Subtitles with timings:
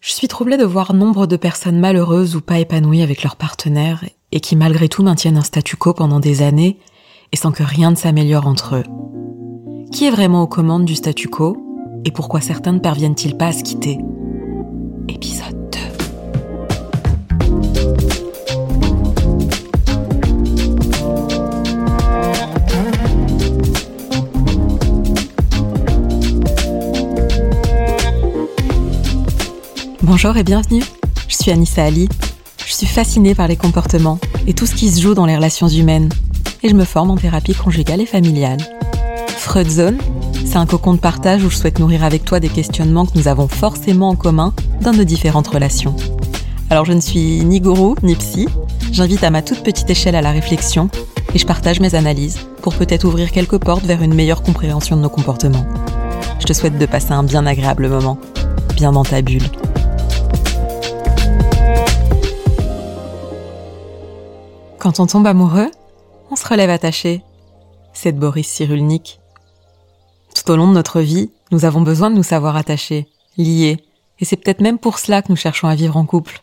[0.00, 4.02] Je suis troublée de voir nombre de personnes malheureuses ou pas épanouies avec leur partenaire
[4.32, 6.78] et qui malgré tout maintiennent un statu quo pendant des années
[7.32, 8.84] et sans que rien ne s'améliore entre eux.
[9.92, 11.58] Qui est vraiment aux commandes du statu quo
[12.06, 13.98] et pourquoi certains ne parviennent-ils pas à se quitter?
[15.06, 15.39] Épisode
[30.10, 30.82] Bonjour et bienvenue.
[31.28, 32.08] Je suis Anissa Ali.
[32.66, 34.18] Je suis fascinée par les comportements
[34.48, 36.08] et tout ce qui se joue dans les relations humaines.
[36.64, 38.58] Et je me forme en thérapie conjugale et familiale.
[39.28, 39.98] Freud Zone,
[40.44, 43.28] c'est un cocon de partage où je souhaite nourrir avec toi des questionnements que nous
[43.28, 45.94] avons forcément en commun dans nos différentes relations.
[46.70, 48.48] Alors je ne suis ni gourou ni psy.
[48.90, 50.90] J'invite à ma toute petite échelle à la réflexion
[51.34, 55.02] et je partage mes analyses pour peut-être ouvrir quelques portes vers une meilleure compréhension de
[55.02, 55.66] nos comportements.
[56.40, 58.18] Je te souhaite de passer un bien agréable moment,
[58.74, 59.48] bien dans ta bulle.
[64.80, 65.70] Quand on tombe amoureux,
[66.30, 67.22] on se relève attaché.
[67.92, 69.20] C'est Boris Cyrulnik.
[70.34, 73.06] Tout au long de notre vie, nous avons besoin de nous savoir attachés,
[73.36, 73.84] liés,
[74.20, 76.40] et c'est peut-être même pour cela que nous cherchons à vivre en couple.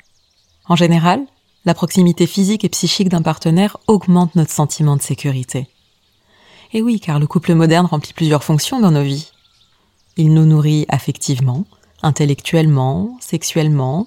[0.70, 1.26] En général,
[1.66, 5.68] la proximité physique et psychique d'un partenaire augmente notre sentiment de sécurité.
[6.74, 9.32] Et oui, car le couple moderne remplit plusieurs fonctions dans nos vies.
[10.16, 11.66] Il nous nourrit affectivement,
[12.04, 14.06] intellectuellement, sexuellement.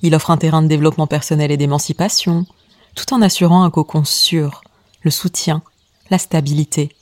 [0.00, 2.46] Il offre un terrain de développement personnel et d'émancipation,
[2.94, 4.62] tout en assurant un cocon sûr,
[5.02, 5.62] le soutien,
[6.10, 6.94] la stabilité.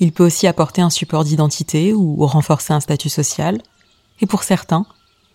[0.00, 3.62] Il peut aussi apporter un support d'identité ou renforcer un statut social,
[4.20, 4.86] et pour certains,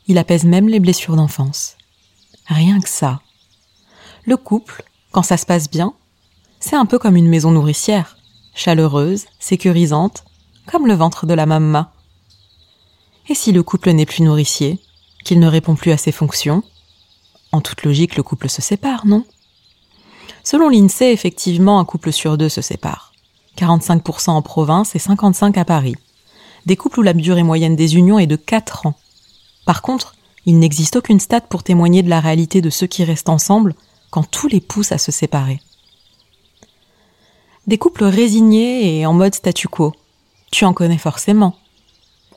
[0.07, 1.75] il apaise même les blessures d'enfance.
[2.47, 3.21] Rien que ça.
[4.25, 5.93] Le couple, quand ça se passe bien,
[6.59, 8.17] c'est un peu comme une maison nourricière,
[8.55, 10.25] chaleureuse, sécurisante,
[10.65, 11.93] comme le ventre de la mamma.
[13.29, 14.79] Et si le couple n'est plus nourricier,
[15.23, 16.63] qu'il ne répond plus à ses fonctions,
[17.51, 19.25] en toute logique le couple se sépare, non?
[20.49, 23.11] Selon l'INSEE, effectivement, un couple sur deux se sépare.
[23.57, 25.95] 45% en province et 55% à Paris.
[26.65, 28.93] Des couples où la durée moyenne des unions est de 4 ans.
[29.65, 30.15] Par contre,
[30.45, 33.75] il n'existe aucune stat pour témoigner de la réalité de ceux qui restent ensemble
[34.09, 35.59] quand tout les pousse à se séparer.
[37.67, 39.91] Des couples résignés et en mode statu quo.
[40.49, 41.57] Tu en connais forcément.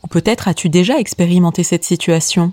[0.02, 2.52] Ou peut-être as-tu déjà expérimenté cette situation?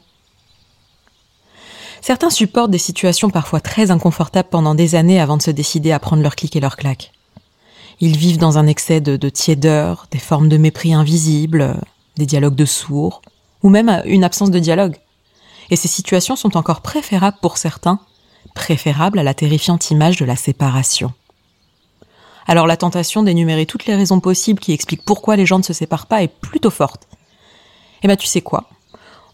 [2.01, 5.99] Certains supportent des situations parfois très inconfortables pendant des années avant de se décider à
[5.99, 7.11] prendre leur clic et leur claque.
[7.99, 11.77] Ils vivent dans un excès de, de tiédeur, des formes de mépris invisibles,
[12.15, 13.21] des dialogues de sourds,
[13.63, 14.97] ou même une absence de dialogue.
[15.69, 17.99] Et ces situations sont encore préférables pour certains,
[18.53, 21.11] préférables à la terrifiante image de la séparation.
[22.45, 25.73] Alors la tentation d'énumérer toutes les raisons possibles qui expliquent pourquoi les gens ne se
[25.73, 27.07] séparent pas est plutôt forte.
[28.03, 28.69] Eh ben tu sais quoi?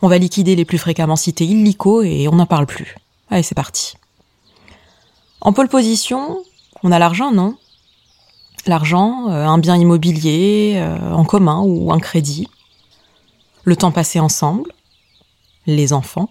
[0.03, 2.97] On va liquider les plus fréquemment cités illico et on n'en parle plus.
[3.29, 3.93] Allez, c'est parti.
[5.39, 6.43] En pole position,
[6.83, 7.55] on a l'argent, non?
[8.65, 12.49] L'argent, euh, un bien immobilier euh, en commun ou un crédit,
[13.63, 14.73] le temps passé ensemble,
[15.67, 16.29] les enfants,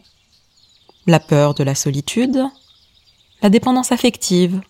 [1.07, 2.45] la peur de la solitude,
[3.41, 4.61] la dépendance affective,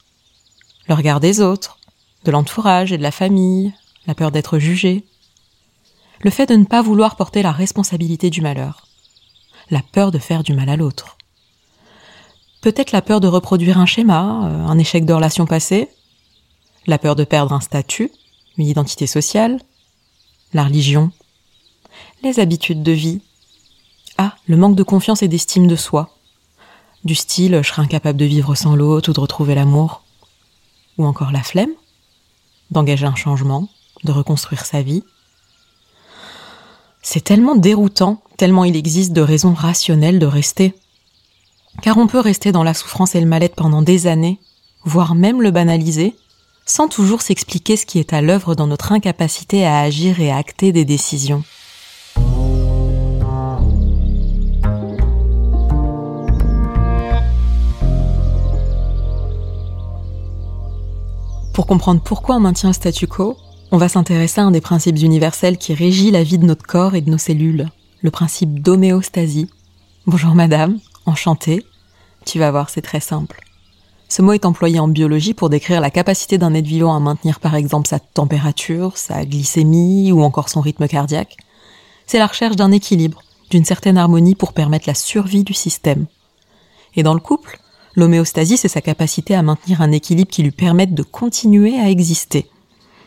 [0.89, 1.79] le regard des autres,
[2.25, 3.75] de l'entourage et de la famille,
[4.07, 5.05] la peur d'être jugé,
[6.21, 8.87] le fait de ne pas vouloir porter la responsabilité du malheur,
[9.73, 11.17] la peur de faire du mal à l'autre.
[12.61, 15.89] Peut-être la peur de reproduire un schéma, euh, un échec de relation passée,
[16.87, 18.13] la peur de perdre un statut,
[18.59, 19.61] une identité sociale,
[20.53, 21.11] la religion,
[22.23, 23.23] les habitudes de vie.
[24.19, 26.11] Ah, le manque de confiance et d'estime de soi.
[27.05, 30.05] Du style je serais incapable de vivre sans l'autre ou de retrouver l'amour.
[30.99, 31.73] Ou encore la flemme,
[32.71, 33.71] d'engager un changement,
[34.05, 35.03] de reconstruire sa vie.
[37.05, 40.73] C'est tellement déroutant, tellement il existe de raisons rationnelles de rester.
[41.83, 44.39] Car on peut rester dans la souffrance et le mal-être pendant des années,
[44.85, 46.15] voire même le banaliser,
[46.65, 50.37] sans toujours s'expliquer ce qui est à l'œuvre dans notre incapacité à agir et à
[50.37, 51.43] acter des décisions.
[61.53, 63.37] Pour comprendre pourquoi on maintient le statu quo,
[63.73, 66.95] on va s'intéresser à un des principes universels qui régit la vie de notre corps
[66.95, 67.71] et de nos cellules,
[68.03, 69.49] le principe d'homéostasie.
[70.07, 71.65] Bonjour madame, enchantée.
[72.27, 73.41] Tu vas voir, c'est très simple.
[74.11, 77.41] Ce mot est employé en biologie pour décrire la capacité d'un être vivant à maintenir
[77.41, 81.39] par exemple sa température, sa glycémie ou encore son rythme cardiaque.
[82.07, 86.05] C'est la recherche d'un équilibre, d'une certaine harmonie pour permettre la survie du système.
[86.95, 87.59] Et dans le couple,
[87.95, 92.51] l'homéostasie, c'est sa capacité à maintenir un équilibre qui lui permette de continuer à exister.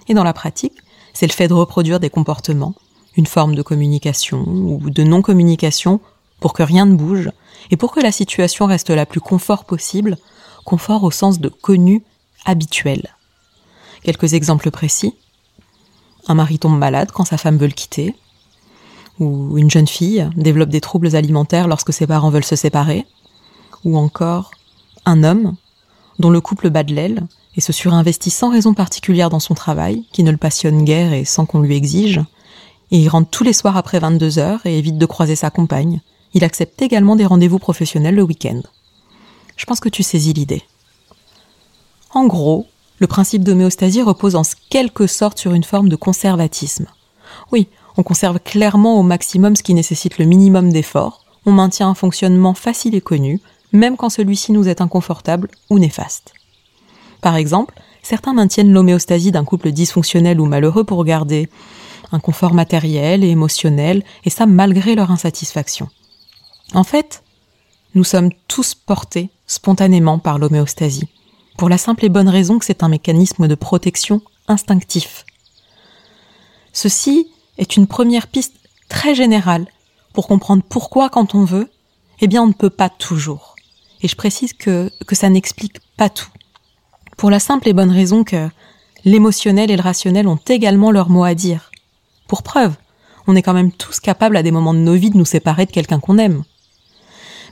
[0.07, 0.77] Et dans la pratique,
[1.13, 2.75] c'est le fait de reproduire des comportements,
[3.15, 5.99] une forme de communication ou de non-communication
[6.39, 7.31] pour que rien ne bouge,
[7.71, 10.17] et pour que la situation reste la plus confort possible,
[10.65, 12.03] confort au sens de connu,
[12.45, 13.15] habituel.
[14.03, 15.15] Quelques exemples précis.
[16.27, 18.13] Un mari tombe malade quand sa femme veut le quitter,
[19.19, 23.05] ou une jeune fille développe des troubles alimentaires lorsque ses parents veulent se séparer,
[23.83, 24.51] ou encore
[25.05, 25.55] un homme
[26.19, 27.23] dont le couple bat de l'aile
[27.55, 31.25] et se surinvestit sans raison particulière dans son travail, qui ne le passionne guère et
[31.25, 32.21] sans qu'on lui exige,
[32.91, 36.01] et il rentre tous les soirs après 22 heures et évite de croiser sa compagne.
[36.33, 38.61] Il accepte également des rendez-vous professionnels le week-end.
[39.55, 40.63] Je pense que tu saisis l'idée.
[42.13, 42.67] En gros,
[42.99, 46.87] le principe d'homéostasie repose en quelque sorte sur une forme de conservatisme.
[47.51, 47.67] Oui,
[47.97, 52.53] on conserve clairement au maximum ce qui nécessite le minimum d'effort, on maintient un fonctionnement
[52.53, 53.39] facile et connu,
[53.71, 56.33] même quand celui-ci nous est inconfortable ou néfaste.
[57.21, 57.73] Par exemple,
[58.03, 61.49] certains maintiennent l'homéostasie d'un couple dysfonctionnel ou malheureux pour garder
[62.11, 65.89] un confort matériel et émotionnel, et ça malgré leur insatisfaction.
[66.73, 67.23] En fait,
[67.95, 71.09] nous sommes tous portés spontanément par l'homéostasie,
[71.57, 75.25] pour la simple et bonne raison que c'est un mécanisme de protection instinctif.
[76.73, 77.27] Ceci
[77.57, 78.55] est une première piste
[78.89, 79.65] très générale
[80.13, 81.69] pour comprendre pourquoi quand on veut,
[82.21, 83.54] eh bien on ne peut pas toujours.
[84.01, 86.29] Et je précise que, ça n'explique pas tout.
[87.17, 88.49] Pour la simple et bonne raison que
[89.03, 91.71] l'émotionnel et le rationnel ont également leur mot à dire.
[92.27, 92.75] Pour preuve,
[93.27, 95.65] on est quand même tous capables à des moments de nos vies de nous séparer
[95.65, 96.43] de quelqu'un qu'on aime.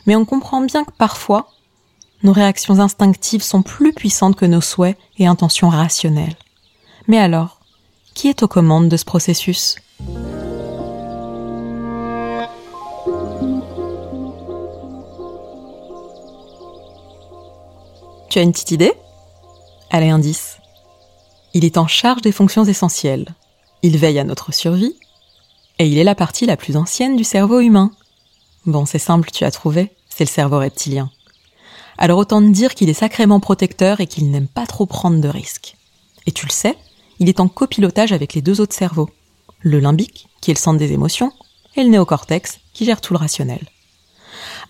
[0.06, 1.50] Mais on comprend bien que parfois,
[2.24, 6.36] nos réactions instinctives sont plus puissantes que nos souhaits et intentions rationnelles.
[7.08, 7.60] Mais alors,
[8.14, 9.76] qui est aux commandes de ce processus?
[18.34, 18.94] Tu as une petite idée?
[19.92, 20.58] Allez, indice.
[21.54, 23.28] Il est en charge des fonctions essentielles.
[23.84, 24.96] Il veille à notre survie.
[25.78, 27.92] Et il est la partie la plus ancienne du cerveau humain.
[28.66, 31.12] Bon, c'est simple, tu as trouvé, c'est le cerveau reptilien.
[32.00, 35.30] Alors autant te dire qu'il est sacrément protecteur et qu'il n'aime pas trop prendre de
[35.30, 35.78] risques.
[36.26, 36.76] Et tu le sais,
[37.20, 39.12] il est en copilotage avec les deux autres cerveaux,
[39.60, 41.32] le limbique, qui est le centre des émotions,
[41.76, 43.68] et le néocortex, qui gère tout le rationnel.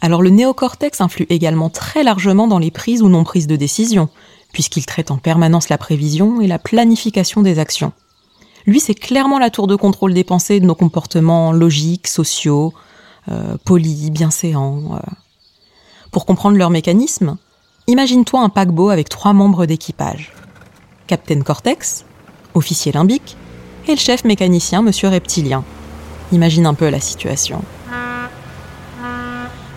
[0.01, 4.09] Alors le néocortex influe également très largement dans les prises ou non prises de décision,
[4.51, 7.91] puisqu'il traite en permanence la prévision et la planification des actions.
[8.65, 12.73] Lui, c'est clairement la tour de contrôle des pensées de nos comportements logiques, sociaux,
[13.29, 14.95] euh, polis, bienséants.
[14.95, 14.99] Euh.
[16.11, 17.37] Pour comprendre leur mécanisme,
[17.87, 20.31] imagine-toi un paquebot avec trois membres d'équipage.
[21.07, 22.05] Captain Cortex,
[22.53, 23.35] officier limbique,
[23.87, 25.63] et le chef mécanicien, monsieur reptilien.
[26.31, 27.61] Imagine un peu la situation.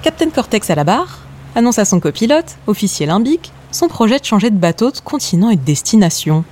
[0.02, 1.19] Captain Cortex à la barre
[1.54, 5.56] annonce à son copilote, officier limbique, son projet de changer de bateau, de continent et
[5.56, 6.44] de destination.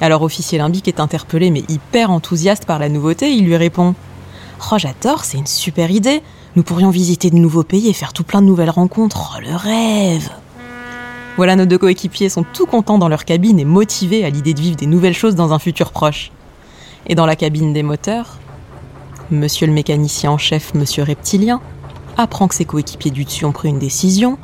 [0.00, 3.94] Alors officier limbique est interpellé mais hyper enthousiaste par la nouveauté, il lui répond
[4.70, 6.22] Oh j'adore, c'est une super idée.
[6.54, 9.36] Nous pourrions visiter de nouveaux pays et faire tout plein de nouvelles rencontres.
[9.36, 10.30] Oh le rêve
[11.38, 14.60] voilà, nos deux coéquipiers sont tout contents dans leur cabine et motivés à l'idée de
[14.60, 16.30] vivre des nouvelles choses dans un futur proche.
[17.06, 18.38] Et dans la cabine des moteurs,
[19.30, 21.62] monsieur le mécanicien en chef, monsieur Reptilien,
[22.16, 24.38] apprend que ses coéquipiers du dessus ont pris une décision,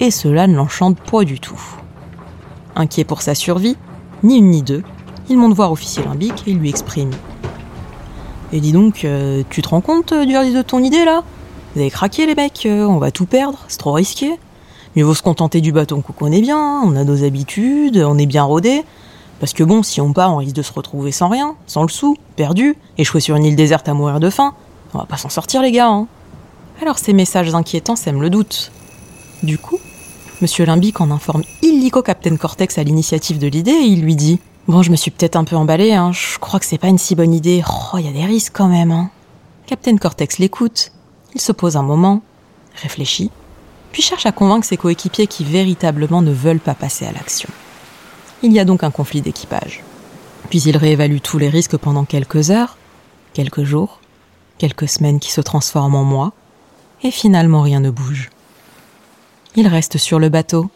[0.00, 1.60] et cela ne l'enchante pas du tout.
[2.74, 3.76] Inquiet pour sa survie,
[4.22, 4.82] ni une ni deux,
[5.28, 7.10] il monte voir officier limbique et lui exprime.
[8.52, 11.22] Et dis donc, euh, tu te rends compte euh, du risque de ton idée là?
[11.74, 14.38] Vous avez craqué les mecs, euh, on va tout perdre, c'est trop risqué.
[14.94, 18.26] Mieux vaut se contenter du bâton qu'on connaît bien, on a nos habitudes, on est
[18.26, 18.82] bien rodé.
[19.40, 21.88] Parce que bon, si on part, on risque de se retrouver sans rien, sans le
[21.88, 24.54] sou, perdu, échoué sur une île déserte à mourir de faim.
[24.92, 26.06] On va pas s'en sortir, les gars, hein.
[26.82, 28.72] Alors ces messages inquiétants sèment le doute.
[29.44, 29.78] Du coup,
[30.40, 34.40] Monsieur Limbic en informe illico Captain Cortex à l'initiative de l'idée et il lui dit
[34.66, 36.98] Bon, je me suis peut-être un peu emballé, hein, je crois que c'est pas une
[36.98, 37.62] si bonne idée.
[37.94, 39.10] Oh, il y a des risques quand même, hein.
[39.66, 40.90] Captain Cortex l'écoute,
[41.36, 42.20] il se pose un moment,
[42.74, 43.30] réfléchit,
[43.92, 47.48] puis cherche à convaincre ses coéquipiers qui véritablement ne veulent pas passer à l'action.
[48.42, 49.84] Il y a donc un conflit d'équipage.
[50.50, 52.76] Puis il réévalue tous les risques pendant quelques heures,
[53.34, 54.00] quelques jours,
[54.58, 56.32] quelques semaines qui se transforment en mois,
[57.02, 58.30] et finalement rien ne bouge.
[59.56, 60.70] Il reste sur le bateau,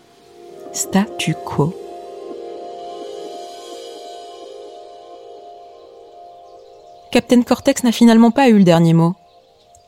[0.73, 1.75] statu quo.
[7.12, 9.14] Captain Cortex n'a finalement pas eu le dernier mot.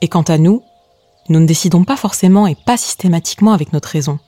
[0.00, 0.62] Et quant à nous,
[1.28, 4.18] nous ne décidons pas forcément et pas systématiquement avec notre raison.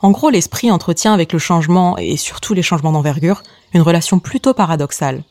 [0.00, 4.52] En gros, l'esprit entretient avec le changement, et surtout les changements d'envergure, une relation plutôt
[4.52, 5.22] paradoxale.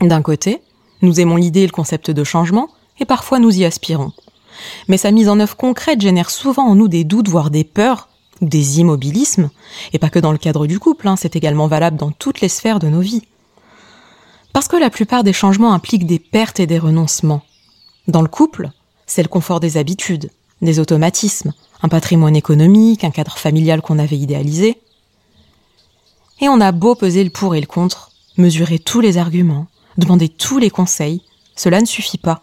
[0.00, 0.62] D'un côté,
[1.02, 4.12] nous aimons l'idée et le concept de changement, et parfois nous y aspirons.
[4.88, 8.08] Mais sa mise en œuvre concrète génère souvent en nous des doutes, voire des peurs,
[8.40, 9.50] des immobilismes,
[9.92, 12.48] et pas que dans le cadre du couple, hein, c'est également valable dans toutes les
[12.48, 13.22] sphères de nos vies.
[14.52, 17.42] Parce que la plupart des changements impliquent des pertes et des renoncements.
[18.08, 18.70] Dans le couple,
[19.06, 20.30] c'est le confort des habitudes,
[20.62, 24.78] des automatismes, un patrimoine économique, un cadre familial qu'on avait idéalisé.
[26.40, 29.66] Et on a beau peser le pour et le contre, mesurer tous les arguments,
[29.98, 31.22] demander tous les conseils,
[31.54, 32.42] cela ne suffit pas.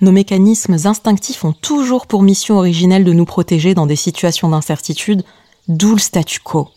[0.00, 5.24] Nos mécanismes instinctifs ont toujours pour mission originelle de nous protéger dans des situations d'incertitude,
[5.68, 6.70] d'où le statu quo.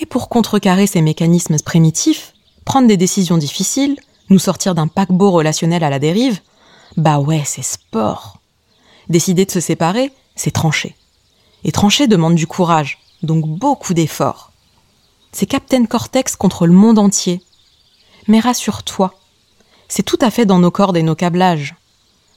[0.00, 3.96] Et pour contrecarrer ces mécanismes primitifs, prendre des décisions difficiles,
[4.28, 6.40] nous sortir d'un paquebot relationnel à la dérive,
[6.96, 8.40] bah ouais, c'est sport.
[9.08, 10.96] Décider de se séparer, c'est trancher.
[11.64, 14.50] Et trancher demande du courage, donc beaucoup d'efforts.
[15.32, 17.40] C'est Captain Cortex contre le monde entier.
[18.26, 19.14] Mais rassure-toi,
[19.88, 21.74] c'est tout à fait dans nos cordes et nos câblages.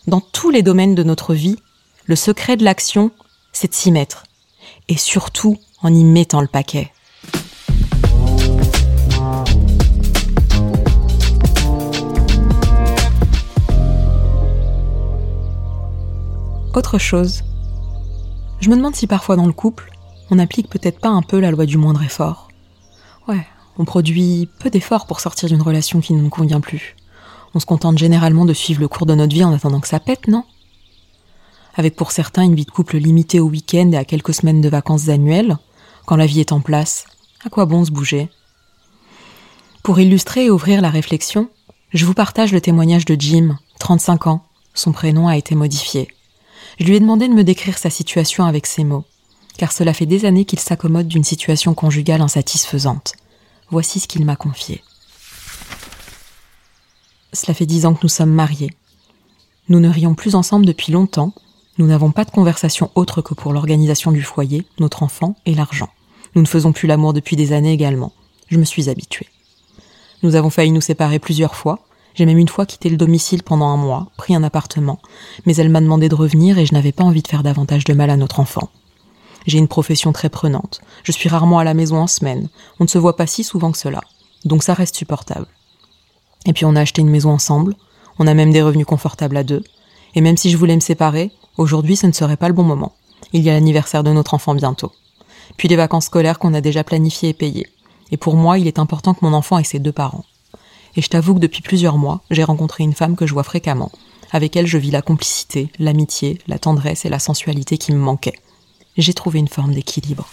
[0.08, 1.58] Dans tous les domaines de notre vie,
[2.06, 3.12] le secret de l'action,
[3.52, 4.24] c'est de s'y mettre.
[4.88, 6.92] Et surtout en y mettant le paquet.
[16.74, 17.44] Autre chose.
[18.62, 19.92] Je me demande si parfois dans le couple,
[20.30, 22.48] on n'applique peut-être pas un peu la loi du moindre effort.
[23.28, 23.46] Ouais,
[23.78, 26.96] on produit peu d'efforts pour sortir d'une relation qui ne nous convient plus.
[27.54, 30.00] On se contente généralement de suivre le cours de notre vie en attendant que ça
[30.00, 30.44] pète, non?
[31.76, 34.70] Avec pour certains une vie de couple limitée au week-end et à quelques semaines de
[34.70, 35.58] vacances annuelles,
[36.06, 37.06] quand la vie est en place,
[37.46, 38.30] à quoi bon se bouger?
[39.84, 41.50] Pour illustrer et ouvrir la réflexion,
[41.94, 44.46] je vous partage le témoignage de Jim, 35 ans.
[44.74, 46.08] Son prénom a été modifié.
[46.80, 49.04] Je lui ai demandé de me décrire sa situation avec ces mots,
[49.58, 53.14] car cela fait des années qu'il s'accommode d'une situation conjugale insatisfaisante.
[53.70, 54.82] Voici ce qu'il m'a confié.
[57.34, 58.72] Cela fait dix ans que nous sommes mariés.
[59.70, 61.34] Nous ne rions plus ensemble depuis longtemps.
[61.78, 65.90] Nous n'avons pas de conversation autre que pour l'organisation du foyer, notre enfant et l'argent.
[66.36, 68.12] Nous ne faisons plus l'amour depuis des années également.
[68.50, 69.28] Je me suis habituée.
[70.24, 71.80] Nous avons failli nous séparer plusieurs fois,
[72.14, 75.00] j'ai même une fois quitté le domicile pendant un mois, pris un appartement,
[75.46, 77.94] mais elle m'a demandé de revenir et je n'avais pas envie de faire davantage de
[77.94, 78.70] mal à notre enfant.
[79.48, 80.82] J'ai une profession très prenante.
[81.04, 82.50] Je suis rarement à la maison en semaine.
[82.80, 84.02] On ne se voit pas si souvent que cela.
[84.46, 85.48] Donc ça reste supportable.
[86.46, 87.76] Et puis on a acheté une maison ensemble.
[88.20, 89.64] On a même des revenus confortables à deux.
[90.16, 92.94] Et même si je voulais me séparer, aujourd'hui ce ne serait pas le bon moment.
[93.34, 94.92] Il y a l'anniversaire de notre enfant bientôt.
[95.58, 97.68] Puis les vacances scolaires qu'on a déjà planifiées et payées.
[98.12, 100.26] Et pour moi, il est important que mon enfant ait ses deux parents
[100.96, 103.92] et je t'avoue que depuis plusieurs mois, j'ai rencontré une femme que je vois fréquemment.
[104.32, 108.40] Avec elle, je vis la complicité, l'amitié, la tendresse et la sensualité qui me manquaient.
[108.98, 110.28] J'ai trouvé une forme d'équilibre.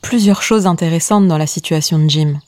[0.00, 2.40] Plusieurs choses intéressantes dans la situation de Jim.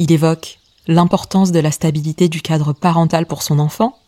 [0.00, 3.98] Il évoque l'importance de la stabilité du cadre parental pour son enfant,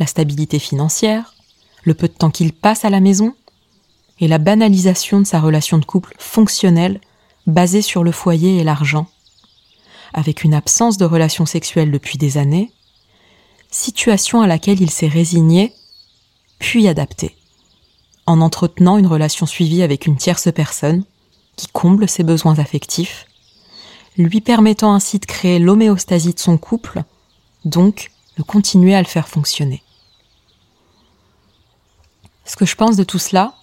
[0.00, 1.32] la stabilité financière,
[1.84, 3.36] le peu de temps qu'il passe à la maison,
[4.18, 7.00] et la banalisation de sa relation de couple fonctionnelle
[7.46, 9.06] basée sur le foyer et l'argent.
[10.12, 12.72] Avec une absence de relations sexuelles depuis des années,
[13.70, 15.72] situation à laquelle il s'est résigné,
[16.58, 17.36] puis adapté,
[18.26, 21.04] en entretenant une relation suivie avec une tierce personne
[21.54, 23.27] qui comble ses besoins affectifs,
[24.18, 27.02] lui permettant ainsi de créer l'homéostasie de son couple,
[27.64, 29.82] donc de continuer à le faire fonctionner.
[32.44, 33.54] Ce que je pense de tout cela,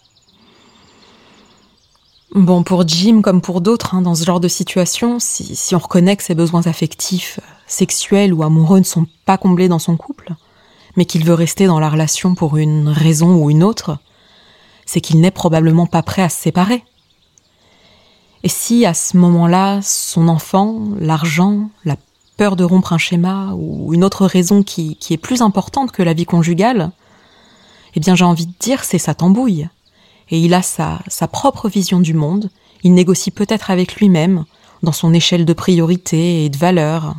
[2.36, 5.80] Bon, pour Jim comme pour d'autres, hein, dans ce genre de situation, si, si on
[5.80, 10.34] reconnaît que ses besoins affectifs, sexuels ou amoureux ne sont pas comblés dans son couple,
[10.98, 14.00] mais qu'il veut rester dans la relation pour une raison ou une autre,
[14.86, 16.84] c'est qu'il n'est probablement pas prêt à se séparer.
[18.46, 21.98] Et si à ce moment-là, son enfant, l'argent, la
[22.38, 26.14] peur de rompre un schéma ou une autre raison qui, est plus importante que la
[26.14, 26.92] vie conjugale,
[27.96, 29.68] eh bien j'ai envie de dire c'est sa tambouille.
[30.30, 32.52] Et il a sa, sa propre vision du monde,
[32.84, 34.46] il négocie peut-être avec lui-même,
[34.84, 37.16] dans son échelle de priorité et de valeur.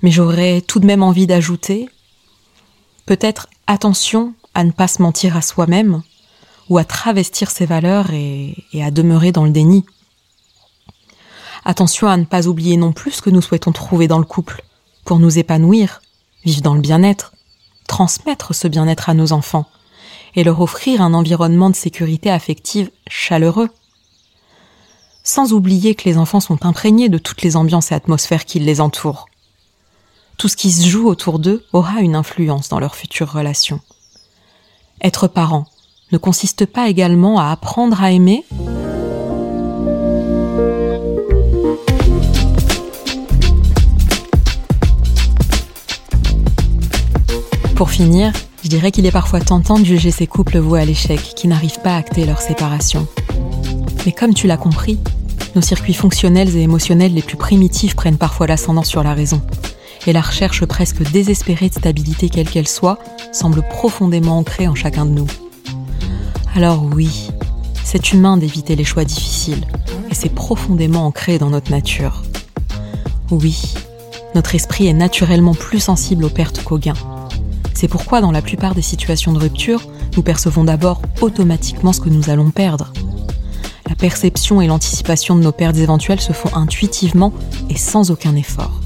[0.00, 1.90] Mais j'aurais tout de même envie d'ajouter
[3.04, 6.00] peut-être attention à ne pas se mentir à soi-même,
[6.70, 9.84] ou à travestir ses valeurs et, à demeurer dans le déni.
[11.64, 14.62] Attention à ne pas oublier non plus ce que nous souhaitons trouver dans le couple,
[15.04, 16.00] pour nous épanouir,
[16.44, 17.32] vivre dans le bien-être,
[17.88, 19.66] transmettre ce bien-être à nos enfants,
[20.36, 23.68] et leur offrir un environnement de sécurité affective chaleureux.
[25.24, 28.80] Sans oublier que les enfants sont imprégnés de toutes les ambiances et atmosphères qui les
[28.80, 29.26] entourent.
[30.38, 33.80] Tout ce qui se joue autour d'eux aura une influence dans leurs futures relations.
[35.02, 35.66] Être parent
[36.12, 38.44] ne consiste pas également à apprendre à aimer
[47.74, 51.18] Pour finir, je dirais qu'il est parfois tentant de juger ces couples voués à l'échec
[51.18, 53.06] qui n'arrivent pas à acter leur séparation.
[54.04, 54.98] Mais comme tu l'as compris,
[55.54, 59.40] nos circuits fonctionnels et émotionnels les plus primitifs prennent parfois l'ascendant sur la raison.
[60.06, 62.98] et la recherche presque désespérée de stabilité quelle qu'elle soit
[63.32, 65.26] semble profondément ancrée en chacun de nous.
[66.54, 67.30] Alors oui,
[67.84, 69.64] c'est humain d'éviter les choix difficiles,
[70.10, 72.22] et c'est profondément ancré dans notre nature.
[73.30, 73.74] Oui,
[74.34, 76.94] notre esprit est naturellement plus sensible aux pertes qu'aux gains.
[77.72, 82.10] C'est pourquoi dans la plupart des situations de rupture, nous percevons d'abord automatiquement ce que
[82.10, 82.92] nous allons perdre.
[83.88, 87.32] La perception et l'anticipation de nos pertes éventuelles se font intuitivement
[87.68, 88.80] et sans aucun effort.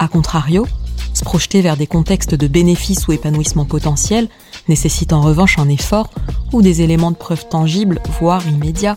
[0.00, 0.66] A contrario,
[1.14, 4.28] se projeter vers des contextes de bénéfices ou épanouissement potentiel
[4.68, 6.10] nécessite en revanche un effort
[6.54, 8.96] ou des éléments de preuve tangibles, voire immédiats.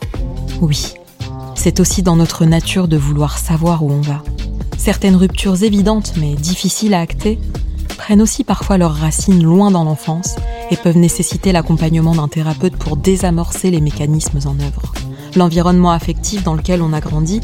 [0.61, 0.93] Oui,
[1.55, 4.23] c'est aussi dans notre nature de vouloir savoir où on va.
[4.77, 7.39] Certaines ruptures évidentes mais difficiles à acter
[7.97, 10.35] prennent aussi parfois leurs racines loin dans l'enfance
[10.69, 14.93] et peuvent nécessiter l'accompagnement d'un thérapeute pour désamorcer les mécanismes en œuvre.
[15.35, 17.41] L'environnement affectif dans lequel on a grandi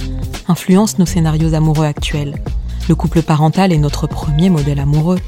[0.47, 2.41] influence nos scénarios amoureux actuels.
[2.87, 5.19] Le couple parental est notre premier modèle amoureux.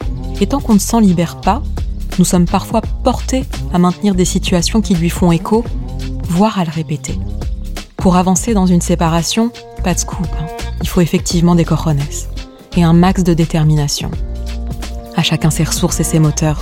[0.41, 1.63] Et tant qu'on ne s'en libère pas,
[2.17, 5.63] nous sommes parfois portés à maintenir des situations qui lui font écho,
[6.27, 7.19] voire à le répéter.
[7.97, 9.51] Pour avancer dans une séparation,
[9.83, 10.45] pas de scoop, hein.
[10.81, 11.99] il faut effectivement des cojones
[12.77, 14.11] et un max de détermination.
[15.15, 16.61] À chacun ses ressources et ses moteurs.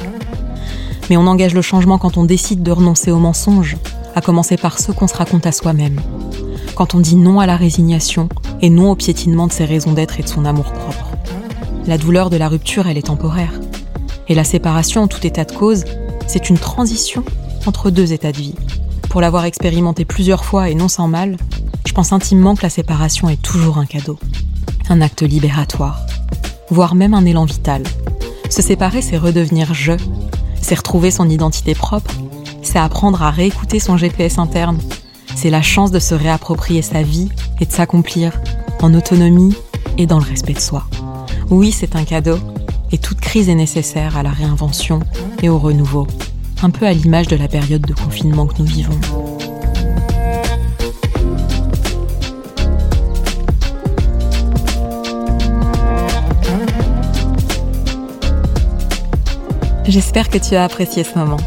[1.10, 3.78] Mais on engage le changement quand on décide de renoncer aux mensonges,
[4.16, 6.00] à commencer par ceux qu'on se raconte à soi-même.
[6.76, 8.30] Quand on dit non à la résignation
[8.62, 11.10] et non au piétinement de ses raisons d'être et de son amour propre.
[11.86, 13.60] La douleur de la rupture, elle est temporaire.
[14.28, 15.84] Et la séparation, en tout état de cause,
[16.28, 17.24] c'est une transition
[17.66, 18.56] entre deux états de vie.
[19.10, 21.38] Pour l'avoir expérimenté plusieurs fois et non sans mal,
[21.86, 24.18] je pense intimement que la séparation est toujours un cadeau,
[24.90, 26.06] un acte libératoire,
[26.70, 27.84] voire même un élan vital.
[28.50, 29.94] Se séparer, c'est redevenir je,
[30.62, 32.12] c'est retrouver son identité propre,
[32.62, 34.80] c'est apprendre à réécouter son GPS interne,
[35.36, 38.40] c'est la chance de se réapproprier sa vie et de s'accomplir
[38.82, 39.56] en autonomie
[39.98, 40.86] et dans le respect de soi.
[41.50, 42.38] Oui, c'est un cadeau,
[42.94, 45.00] et toute crise est nécessaire à la réinvention
[45.42, 46.08] et au renouveau,
[46.62, 49.00] un peu à l'image de la période de confinement que nous vivons.
[59.86, 61.38] J'espère que tu as apprécié ce moment.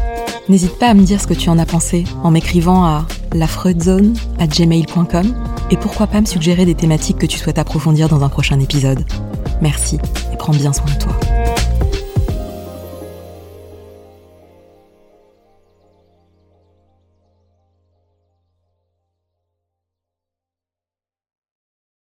[0.49, 5.33] N'hésite pas à me dire ce que tu en as pensé en m'écrivant à gmail.com
[5.71, 9.05] et pourquoi pas me suggérer des thématiques que tu souhaites approfondir dans un prochain épisode.
[9.61, 9.97] Merci
[10.47, 11.46] prends bien soin de toi.